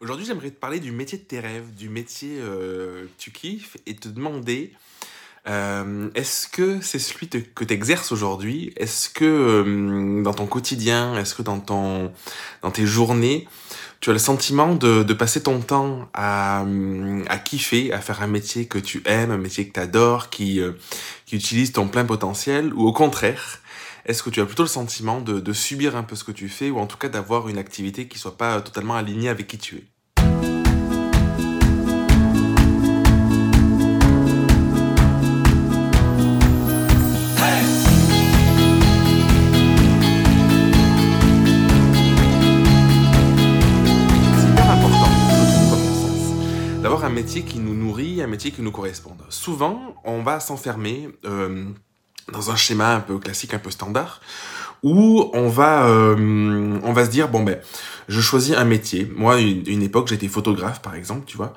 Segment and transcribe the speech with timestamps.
[0.00, 3.76] Aujourd'hui, j'aimerais te parler du métier de tes rêves, du métier euh, que tu kiffes
[3.84, 4.72] et te demander
[5.48, 8.72] euh, est-ce que c'est celui que tu exerces aujourd'hui?
[8.76, 12.12] Est-ce que euh, dans ton quotidien, est-ce que dans, ton,
[12.62, 13.48] dans tes journées,
[14.00, 16.64] tu as le sentiment de, passer ton temps à,
[17.28, 20.72] à kiffer, à faire un métier que tu aimes, un métier que tu adores, euh,
[21.26, 23.60] qui utilise ton plein potentiel Ou au contraire,
[24.08, 26.70] est-ce que tu as plutôt le sentiment de, subir un peu ce que tu fais
[26.70, 29.76] ou en tout cas d'avoir une activité qui soit pas totalement alignée avec qui tu
[29.76, 29.84] es?
[44.38, 45.10] C'est hyper important,
[46.80, 49.22] d'avoir un métier qui nous nourrit, un métier qui nous corresponde.
[49.28, 51.66] Souvent, on va s'enfermer euh,
[52.32, 54.20] dans un schéma un peu classique, un peu standard,
[54.82, 57.58] où on va, euh, on va se dire bon ben,
[58.08, 59.10] je choisis un métier.
[59.16, 61.52] Moi, une, époque, j'étais photographe, par exemple, tu vois.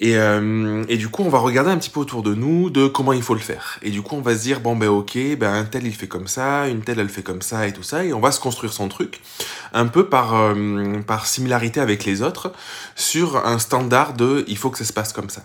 [0.00, 2.88] Et, euh, et du coup, on va regarder un petit peu autour de nous de
[2.88, 3.78] comment il faut le faire.
[3.82, 6.08] Et du coup, on va se dire bon ben ok, ben un tel il fait
[6.08, 8.40] comme ça, une telle elle fait comme ça et tout ça, et on va se
[8.40, 9.20] construire son truc
[9.72, 12.52] un peu par euh, par similarité avec les autres
[12.96, 15.44] sur un standard de il faut que ça se passe comme ça.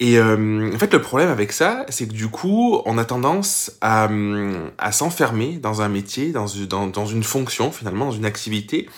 [0.00, 3.72] Et euh, en fait, le problème avec ça, c'est que du coup, on a tendance
[3.80, 8.88] à, hum, à s'enfermer dans un métier, dans, une- fonction, finalement, dans une activité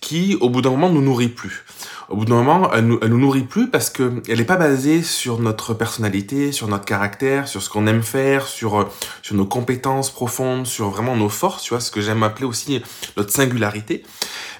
[0.00, 1.64] qui, au bout d'un moment, nous nourrit plus.
[2.10, 5.02] Au bout d'un moment, elle nous, nous nourrit plus parce que elle n'est pas basée
[5.02, 8.84] sur notre personnalité, sur notre caractère, sur ce qu'on aime faire, sur, euh,
[9.22, 12.80] sur nos compétences profondes, sur vraiment nos forces, tu vois, ce que j'aime appeler aussi
[13.16, 14.04] notre singularité.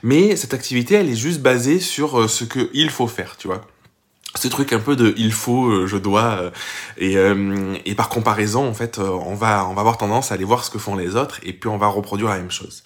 [0.02, 3.60] Mais cette activité, elle est juste basée sur euh, ce qu'il faut faire, tu vois
[4.36, 6.50] ce truc un peu de il faut, euh, je dois, euh,
[6.96, 10.44] et, euh, et par comparaison, en fait, on va, on va avoir tendance à aller
[10.44, 12.82] voir ce que font les autres, et puis on va reproduire la même chose.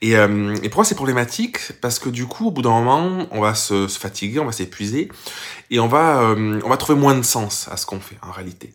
[0.00, 3.26] Et, euh, et pour moi, c'est problématique parce que du coup, au bout d'un moment,
[3.30, 5.08] on va se, fatiguer, on va s'épuiser,
[5.70, 8.74] et on va, on va trouver moins de sens à ce qu'on fait en réalité.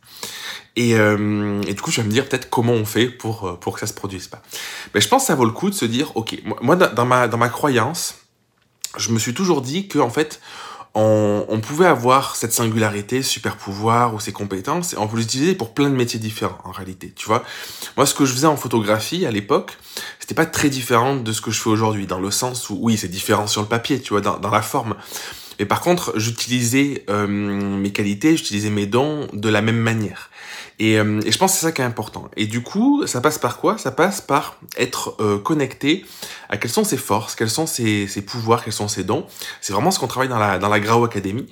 [0.76, 3.80] Et, et du coup, je vais me dire peut-être comment on fait pour, pour que
[3.82, 4.42] ça se produise pas.
[4.96, 7.28] Mais je pense que ça vaut le coup de se dire, ok, moi, dans ma,
[7.28, 8.16] dans ma croyance,
[8.98, 10.40] je me suis toujours dit que en fait,
[11.00, 15.74] on, pouvait avoir cette singularité, super pouvoir ou ces compétences, et on peut l'utiliser pour
[15.74, 17.14] plein de métiers différents en réalité.
[17.16, 17.44] Tu vois,
[17.96, 19.78] moi ce que je faisais en photographie à l'époque,
[20.20, 22.98] c'était pas très différent de ce que je fais aujourd'hui, dans le sens où oui
[22.98, 24.96] c'est différent sur le papier, tu vois, dans la forme.
[25.60, 30.30] Mais par contre, j'utilisais euh, mes qualités, j'utilisais mes dons de la même manière.
[30.80, 32.30] Et, euh, et je pense que c'est ça qui est important.
[32.38, 33.78] Et du coup, ça passe par quoi?
[33.78, 36.06] Ça passe par être euh, connecté
[36.50, 39.26] à quelles sont ses forces, quels sont ses, ses pouvoirs, quels sont ses dons.
[39.62, 41.48] C'est vraiment ce qu'on travaille dans la, dans la Grau Academy.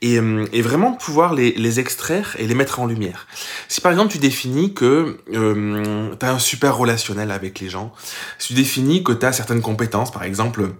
[0.00, 3.26] Et, euh, et vraiment pouvoir les, les extraire et les mettre en lumière.
[3.66, 7.92] Si par exemple tu définis que euh, tu as un super relationnel avec les gens,
[8.38, 10.70] si tu définis que tu as certaines compétences, par exemple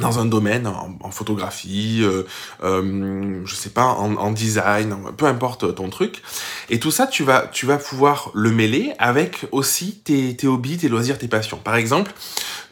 [0.00, 2.22] dans un domaine, en, photographie, euh,
[2.64, 6.22] euh, je sais pas, en, design, peu importe ton truc.
[6.70, 10.78] Et tout ça, tu vas, tu vas pouvoir le mêler avec aussi tes, tes hobbies,
[10.78, 11.58] tes loisirs, tes passions.
[11.58, 12.12] Par exemple,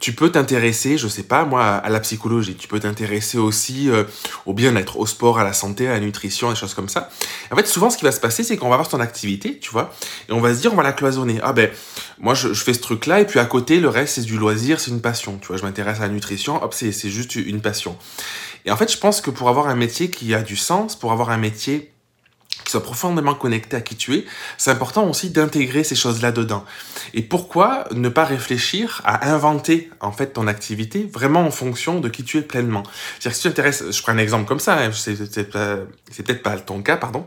[0.01, 2.57] tu peux t'intéresser, je sais pas, moi, à la psychologie.
[2.57, 4.05] Tu peux t'intéresser aussi euh,
[4.47, 7.11] au bien-être, au sport, à la santé, à la nutrition, des choses comme ça.
[7.53, 9.71] En fait, souvent, ce qui va se passer, c'est qu'on va avoir ton activité, tu
[9.71, 9.93] vois,
[10.29, 11.39] et on va se dire, on va la cloisonner.
[11.43, 11.71] Ah ben,
[12.21, 14.79] moi, je, je fais ce truc-là, et puis à côté, le reste, c'est du loisir,
[14.79, 15.39] c'est une passion.
[15.41, 17.97] Tu vois, je m'intéresse à la nutrition, hop, c'est c'est juste une passion.
[18.65, 21.13] Et en fait, je pense que pour avoir un métier qui a du sens, pour
[21.13, 21.93] avoir un métier
[22.65, 24.27] qui soit profondément connecté à qui tu es,
[24.59, 26.65] c'est important aussi d'intégrer ces choses-là dedans.
[27.15, 32.09] Et pourquoi ne pas réfléchir à inventer en fait ton activité vraiment en fonction de
[32.11, 32.83] qui tu es pleinement?
[33.19, 36.59] C'est-à-dire que si tu t'intéresses, je prends un exemple comme ça, hein, c'est peut-être pas
[36.59, 37.25] ton cas, pardon.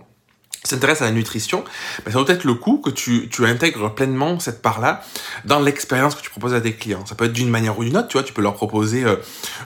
[0.63, 1.63] Si tu t'intéresses à la nutrition,
[2.06, 5.03] ben, ça vaut peut-être le coup que tu, tu intègres pleinement cette part-là
[5.44, 7.06] dans l'expérience que tu proposes à tes clients.
[7.06, 9.18] Ça peut être d'une manière ou d'une autre, tu vois, tu peux leur proposer euh,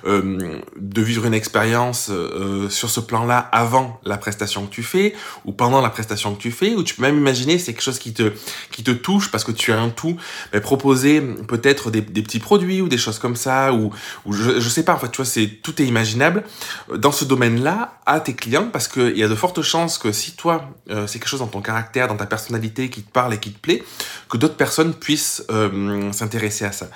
[0.06, 5.14] euh, de vivre une expérience euh, sur ce plan-là avant la prestation que tu fais
[5.46, 8.00] ou pendant la prestation que tu fais, ou tu peux même imaginer c'est quelque chose
[8.00, 8.34] qui te
[8.72, 10.18] qui te touche parce que tu as un tout,
[10.54, 13.92] mais proposer peut-être des, des petits produits ou des choses comme ça ou,
[14.26, 16.44] ou je, je sais pas en fait tu vois c'est tout est imaginable
[16.92, 20.12] euh, dans ce domaine-là à tes clients parce qu'il y a de fortes chances que
[20.12, 23.34] si toi euh, c'est quelque chose dans ton caractère, dans ta personnalité qui te parle
[23.34, 23.84] et qui te plaît,
[24.30, 26.90] que d'autres personnes puissent euh, s'intéresser à ça.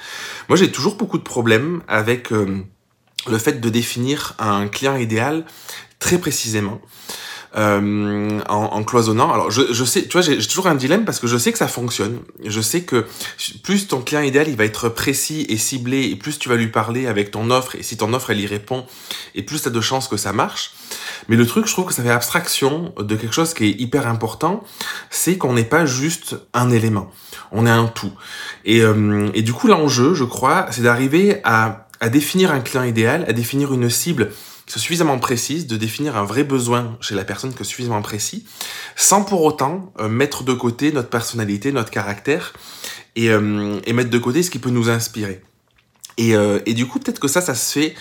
[0.49, 2.63] Moi j'ai toujours beaucoup de problèmes avec euh,
[3.29, 5.45] le fait de définir un client idéal
[5.99, 6.81] très précisément.
[7.57, 9.31] Euh, en, en cloisonnant.
[9.31, 11.57] Alors je, je sais, tu vois, j'ai toujours un dilemme parce que je sais que
[11.57, 12.19] ça fonctionne.
[12.45, 13.05] Je sais que
[13.63, 16.67] plus ton client idéal il va être précis et ciblé et plus tu vas lui
[16.67, 18.85] parler avec ton offre et si ton offre elle y répond
[19.35, 20.71] et plus tu as de chances que ça marche.
[21.27, 24.07] Mais le truc, je trouve que ça fait abstraction de quelque chose qui est hyper
[24.07, 24.63] important,
[25.09, 27.11] c'est qu'on n'est pas juste un élément,
[27.51, 28.11] on est un tout.
[28.65, 32.83] Et, euh, et du coup, l'enjeu, je crois, c'est d'arriver à, à définir un client
[32.83, 34.31] idéal, à définir une cible
[34.65, 38.45] qui soit suffisamment précise, de définir un vrai besoin chez la personne que suffisamment précis,
[38.95, 42.53] sans pour autant euh, mettre de côté notre personnalité, notre caractère,
[43.17, 45.41] euh, et mettre de côté ce qui peut nous inspirer.
[46.17, 47.95] Et, euh, et, du coup, peut-être que ça, ça se fait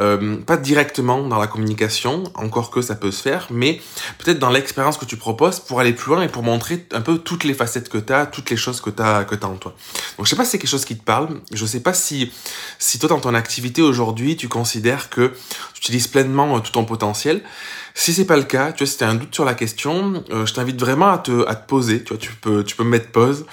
[0.00, 3.80] euh, pas directement dans la communication, encore que ça peut se faire, mais
[4.18, 7.18] peut-être dans l'expérience que tu proposes pour aller plus loin et pour montrer un peu
[7.18, 9.56] toutes les facettes que tu as, toutes les choses que tu as, que as en
[9.56, 9.74] toi.
[10.18, 12.32] Donc je sais pas si c'est quelque chose qui te parle, je sais pas si,
[12.78, 15.32] si toi dans ton activité aujourd'hui, tu considères que
[15.74, 17.42] tu utilises pleinement euh, tout ton potentiel.
[17.94, 20.46] Si c'est pas le cas, tu vois, si as un doute sur la question, euh,
[20.46, 23.10] je t'invite vraiment à te, à te poser, tu vois, tu peux, tu peux mettre
[23.10, 23.46] pause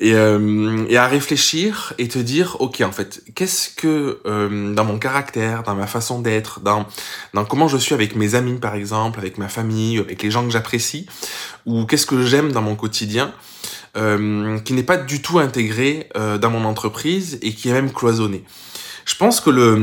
[0.00, 4.84] et, euh, et, à réfléchir et te dire ok en fait qu'est-ce que euh, dans
[4.84, 6.86] mon caractère dans ma façon d'être dans
[7.34, 10.42] dans comment je suis avec mes amis par exemple avec ma famille avec les gens
[10.44, 11.06] que j'apprécie
[11.66, 13.34] ou qu'est-ce que j'aime dans mon quotidien
[13.96, 17.92] euh, qui n'est pas du tout intégré euh, dans mon entreprise et qui est même
[17.92, 18.44] cloisonné.
[19.04, 19.76] Je pense que le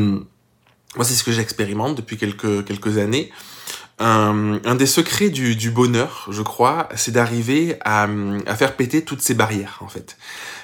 [0.95, 3.31] moi c'est ce que j'expérimente depuis quelques quelques années
[3.99, 8.07] un, un, des secrets du, du, bonheur, je crois, c'est d'arriver à,
[8.45, 10.17] à, faire péter toutes ces barrières, en fait.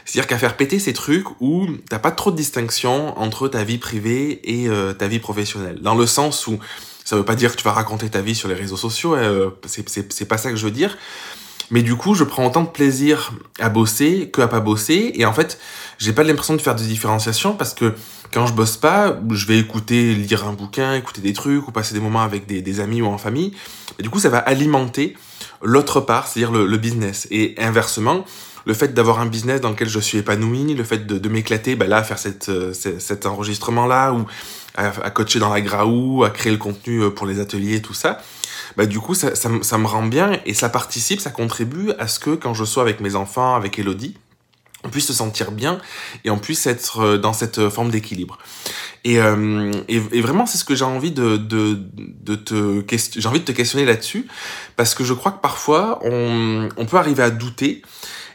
[0.05, 3.79] C'est-à-dire qu'à faire péter ces trucs où t'as pas trop de distinction entre ta vie
[3.79, 5.79] privée et euh, ta vie professionnelle.
[5.81, 6.59] Dans le sens où
[7.03, 9.49] ça veut pas dire que tu vas raconter ta vie sur les réseaux sociaux, euh,
[9.65, 10.97] c'est pas ça que je veux dire.
[11.71, 15.11] Mais du coup, je prends autant de plaisir à bosser que à pas bosser.
[15.15, 15.59] Et en fait,
[15.97, 17.93] j'ai pas l'impression de faire de différenciation parce que
[18.33, 21.93] quand je bosse pas, je vais écouter, lire un bouquin, écouter des trucs ou passer
[21.93, 23.53] des moments avec des, amis ou en famille.
[23.99, 25.15] Et du coup, ça va alimenter
[25.61, 27.27] l'autre part, c'est-à-dire le, business.
[27.29, 28.25] Et inversement,
[28.65, 31.85] le fait d'avoir un business dans lequel je suis épanoui, le fait de, m'éclater, bah
[31.85, 34.25] là, faire cette, cet enregistrement-là ou
[34.75, 38.21] à, à, coacher dans la graou, à créer le contenu pour les ateliers, tout ça,
[38.77, 42.07] bah du coup, ça, ça, ça me rend bien et ça participe, ça contribue à
[42.07, 44.17] ce que quand je sois avec mes enfants, avec Elodie,
[44.83, 45.79] on puisse se sentir bien
[46.25, 48.37] et on puisse être dans cette forme d'équilibre.
[49.05, 52.83] Et, euh, et, et, vraiment, c'est ce que j'ai envie de, de, de te
[53.17, 54.27] j'ai envie de te questionner là-dessus,
[54.77, 57.81] parce que je crois que parfois on, on peut arriver à douter.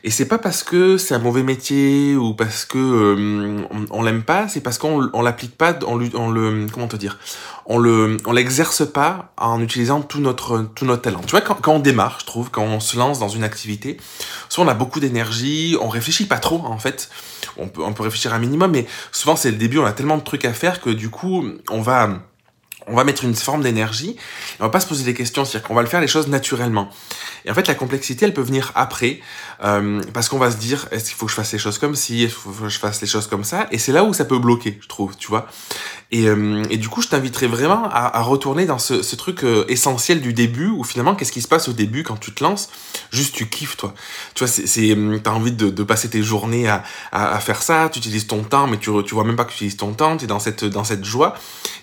[0.04, 4.22] Et c'est pas parce que c'est un mauvais métier ou parce que euh, on, l'aime
[4.22, 7.18] pas, c'est parce qu'on on l'applique pas, on, on le comment te dire,
[7.66, 11.20] on le on l'exerce pas en utilisant tout notre tout notre talent.
[11.26, 13.96] Tu vois quand, quand on démarre, je trouve, quand on se lance dans une activité,
[14.48, 17.10] soit on a beaucoup d'énergie, on réfléchit pas trop en fait.
[17.56, 20.16] On peut on peut réfléchir un minimum, mais souvent c'est le début, on a tellement
[20.16, 22.20] de trucs à que du coup on va
[22.88, 24.16] on va mettre une forme d'énergie,
[24.60, 26.88] on va pas se poser des questions, c'est-à-dire qu'on va le faire les choses naturellement.
[27.44, 29.20] Et en fait, la complexité, elle peut venir après,
[29.62, 31.94] euh, parce qu'on va se dire, est-ce qu'il faut que je fasse les choses comme
[31.94, 34.38] qu'il faut que je fasse les choses comme ça, et c'est là où ça peut
[34.38, 35.46] bloquer, je trouve, tu vois?
[36.10, 39.44] Et, euh, et du coup, je t'inviterai vraiment à, à, retourner dans ce, ce truc
[39.44, 42.42] euh, essentiel du début, où finalement, qu'est-ce qui se passe au début quand tu te
[42.42, 42.70] lances?
[43.10, 43.92] Juste, tu kiffes, toi.
[44.34, 46.82] Tu vois, c'est, t'as envie de, de, passer tes journées à,
[47.12, 49.50] à, à, faire ça, tu utilises ton temps, mais tu, tu vois même pas que
[49.50, 51.34] tu utilises ton temps, tu es dans cette, dans cette joie.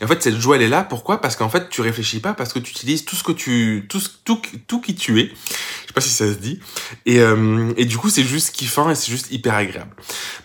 [0.01, 0.83] Et en fait, cette joie, elle est là.
[0.83, 1.21] Pourquoi?
[1.21, 4.01] Parce qu'en fait, tu réfléchis pas, parce que tu utilises tout ce que tu, tout,
[4.23, 5.25] tout, tout qui tu es.
[5.25, 6.59] Je sais pas si ça se dit.
[7.05, 9.95] Et, euh, et du coup, c'est juste kiffant et c'est juste hyper agréable.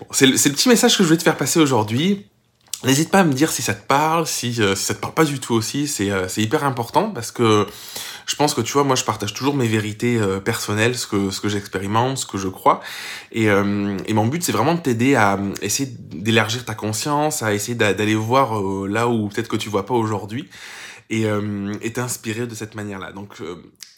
[0.01, 2.27] Bon, c'est le, le petit message que je voulais te faire passer aujourd'hui.
[2.85, 5.13] N'hésite pas à me dire si ça te parle, si, euh, si ça te parle
[5.15, 5.87] pas du tout aussi.
[5.87, 7.67] C'est euh, hyper important parce que
[8.31, 11.31] je pense que tu vois, moi je partage toujours mes vérités euh, personnelles, ce que,
[11.31, 12.81] ce que j'expérimente, ce que je crois.
[13.33, 17.53] Et, euh, et mon but c'est vraiment de t'aider à essayer d'élargir ta conscience, à
[17.53, 20.49] essayer d'aller voir euh, là où peut-être que tu vois pas aujourd'hui
[21.11, 23.11] et euh, t'inspirer de cette manière-là.
[23.11, 23.43] Donc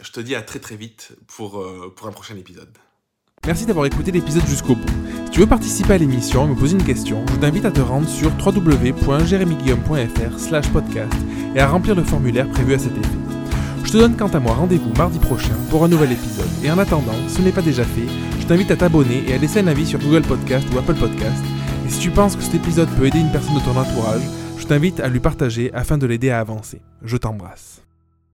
[0.03, 1.63] je te dis à très très vite pour,
[1.95, 2.71] pour un prochain épisode.
[3.45, 4.87] Merci d'avoir écouté l'épisode jusqu'au bout.
[5.25, 7.81] Si tu veux participer à l'émission et me poser une question, je t'invite à te
[7.81, 11.13] rendre sur www.jeremyguillaume.fr podcast
[11.57, 13.19] et à remplir le formulaire prévu à cet effet.
[13.83, 16.47] Je te donne quant à moi rendez-vous mardi prochain pour un nouvel épisode.
[16.63, 18.07] Et en attendant, si ce n'est pas déjà fait,
[18.39, 21.43] je t'invite à t'abonner et à laisser un avis sur Google Podcast ou Apple Podcast.
[21.85, 24.23] Et si tu penses que cet épisode peut aider une personne de ton entourage,
[24.57, 26.81] je t'invite à lui partager afin de l'aider à avancer.
[27.03, 27.83] Je t'embrasse.